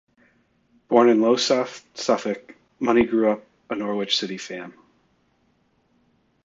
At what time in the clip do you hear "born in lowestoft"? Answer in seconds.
0.87-1.83